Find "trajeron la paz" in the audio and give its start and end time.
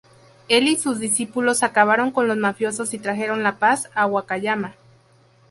2.97-3.87